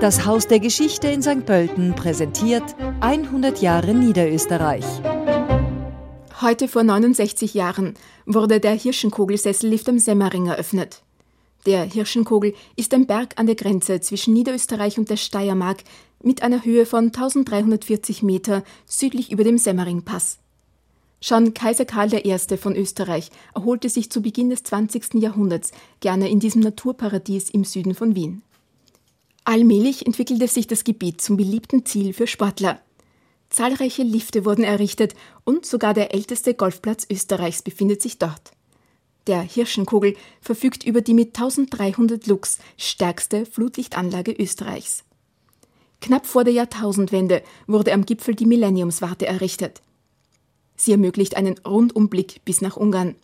Das 0.00 0.24
Haus 0.24 0.46
der 0.46 0.60
Geschichte 0.60 1.08
in 1.08 1.22
St. 1.22 1.44
Pölten 1.44 1.92
präsentiert 1.96 2.62
100 3.00 3.60
Jahre 3.60 3.94
Niederösterreich. 3.94 4.84
Heute 6.40 6.68
vor 6.68 6.84
69 6.84 7.52
Jahren 7.54 7.94
wurde 8.24 8.60
der 8.60 8.74
Hirschenkogelsessellift 8.74 9.88
am 9.88 9.98
Semmering 9.98 10.46
eröffnet. 10.46 11.02
Der 11.66 11.82
Hirschenkogel 11.82 12.54
ist 12.76 12.94
ein 12.94 13.08
Berg 13.08 13.34
an 13.40 13.46
der 13.46 13.56
Grenze 13.56 14.00
zwischen 14.00 14.34
Niederösterreich 14.34 15.00
und 15.00 15.10
der 15.10 15.16
Steiermark 15.16 15.82
mit 16.22 16.44
einer 16.44 16.64
Höhe 16.64 16.86
von 16.86 17.06
1340 17.06 18.22
Meter 18.22 18.62
südlich 18.86 19.32
über 19.32 19.42
dem 19.42 19.58
Semmeringpass. 19.58 20.38
Schon 21.20 21.54
Kaiser 21.54 21.86
Karl 21.86 22.14
I. 22.14 22.38
von 22.56 22.76
Österreich 22.76 23.32
erholte 23.52 23.88
sich 23.88 24.12
zu 24.12 24.22
Beginn 24.22 24.50
des 24.50 24.62
20. 24.62 25.14
Jahrhunderts 25.14 25.72
gerne 25.98 26.30
in 26.30 26.38
diesem 26.38 26.62
Naturparadies 26.62 27.50
im 27.50 27.64
Süden 27.64 27.96
von 27.96 28.14
Wien. 28.14 28.42
Allmählich 29.48 30.04
entwickelte 30.04 30.46
sich 30.46 30.66
das 30.66 30.84
Gebiet 30.84 31.22
zum 31.22 31.38
beliebten 31.38 31.86
Ziel 31.86 32.12
für 32.12 32.26
Sportler. 32.26 32.82
Zahlreiche 33.48 34.02
Lifte 34.02 34.44
wurden 34.44 34.62
errichtet 34.62 35.14
und 35.44 35.64
sogar 35.64 35.94
der 35.94 36.12
älteste 36.12 36.52
Golfplatz 36.52 37.06
Österreichs 37.10 37.62
befindet 37.62 38.02
sich 38.02 38.18
dort. 38.18 38.50
Der 39.26 39.40
Hirschenkogel 39.40 40.16
verfügt 40.42 40.84
über 40.84 41.00
die 41.00 41.14
mit 41.14 41.28
1300 41.28 42.26
Lux 42.26 42.58
stärkste 42.76 43.46
Flutlichtanlage 43.46 44.32
Österreichs. 44.32 45.04
Knapp 46.02 46.26
vor 46.26 46.44
der 46.44 46.52
Jahrtausendwende 46.52 47.42
wurde 47.66 47.94
am 47.94 48.04
Gipfel 48.04 48.34
die 48.34 48.44
Millenniumswarte 48.44 49.24
errichtet. 49.24 49.80
Sie 50.76 50.92
ermöglicht 50.92 51.38
einen 51.38 51.56
Rundumblick 51.66 52.44
bis 52.44 52.60
nach 52.60 52.76
Ungarn. 52.76 53.14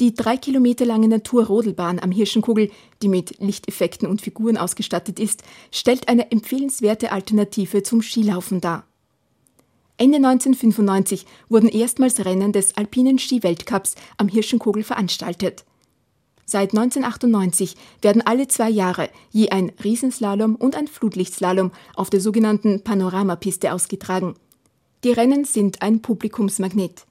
Die 0.00 0.14
drei 0.14 0.36
Kilometer 0.36 0.84
lange 0.84 1.08
Naturrodelbahn 1.08 1.98
am 1.98 2.12
Hirschenkugel, 2.12 2.70
die 3.02 3.08
mit 3.08 3.40
Lichteffekten 3.40 4.06
und 4.06 4.20
Figuren 4.20 4.56
ausgestattet 4.56 5.18
ist, 5.18 5.42
stellt 5.72 6.08
eine 6.08 6.30
empfehlenswerte 6.30 7.10
Alternative 7.10 7.82
zum 7.82 8.00
Skilaufen 8.00 8.60
dar. 8.60 8.86
Ende 9.96 10.18
1995 10.18 11.26
wurden 11.48 11.68
erstmals 11.68 12.24
Rennen 12.24 12.52
des 12.52 12.76
alpinen 12.76 13.18
Skiweltcups 13.18 13.96
am 14.16 14.28
Hirschenkogel 14.28 14.84
veranstaltet. 14.84 15.64
Seit 16.44 16.70
1998 16.70 17.74
werden 18.00 18.22
alle 18.24 18.46
zwei 18.46 18.70
Jahre 18.70 19.10
je 19.32 19.50
ein 19.50 19.72
Riesenslalom 19.82 20.54
und 20.54 20.76
ein 20.76 20.86
Flutlichtslalom 20.86 21.72
auf 21.94 22.08
der 22.08 22.20
sogenannten 22.20 22.84
Panoramapiste 22.84 23.72
ausgetragen. 23.72 24.36
Die 25.02 25.10
Rennen 25.10 25.44
sind 25.44 25.82
ein 25.82 26.00
Publikumsmagnet. 26.00 27.07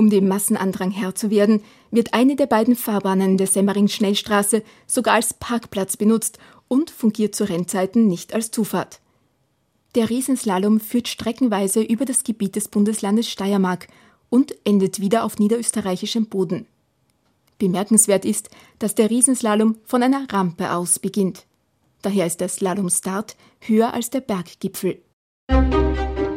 Um 0.00 0.08
dem 0.08 0.28
Massenandrang 0.28 0.92
Herr 0.92 1.14
zu 1.14 1.30
werden, 1.30 1.62
wird 1.90 2.14
eine 2.14 2.34
der 2.34 2.46
beiden 2.46 2.74
Fahrbahnen 2.74 3.36
der 3.36 3.46
Semmering-Schnellstraße 3.46 4.62
sogar 4.86 5.12
als 5.12 5.34
Parkplatz 5.34 5.98
benutzt 5.98 6.38
und 6.68 6.90
fungiert 6.90 7.34
zu 7.34 7.46
Rennzeiten 7.46 8.06
nicht 8.06 8.32
als 8.32 8.50
Zufahrt. 8.50 9.02
Der 9.94 10.08
Riesenslalom 10.08 10.80
führt 10.80 11.06
streckenweise 11.06 11.82
über 11.82 12.06
das 12.06 12.24
Gebiet 12.24 12.56
des 12.56 12.68
Bundeslandes 12.68 13.28
Steiermark 13.28 13.88
und 14.30 14.54
endet 14.64 15.02
wieder 15.02 15.22
auf 15.22 15.38
niederösterreichischem 15.38 16.28
Boden. 16.28 16.64
Bemerkenswert 17.58 18.24
ist, 18.24 18.48
dass 18.78 18.94
der 18.94 19.10
Riesenslalom 19.10 19.76
von 19.84 20.02
einer 20.02 20.26
Rampe 20.32 20.72
aus 20.72 20.98
beginnt. 20.98 21.44
Daher 22.00 22.24
ist 22.24 22.40
der 22.40 22.48
Slalomstart 22.48 23.36
höher 23.58 23.92
als 23.92 24.08
der 24.08 24.22
Berggipfel. 24.22 25.02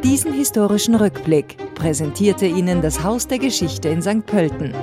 Diesen 0.03 0.33
historischen 0.33 0.95
Rückblick 0.95 1.55
präsentierte 1.73 2.45
Ihnen 2.45 2.81
das 2.81 3.03
Haus 3.03 3.27
der 3.27 3.39
Geschichte 3.39 3.89
in 3.89 4.01
St. 4.01 4.25
Pölten. 4.25 4.73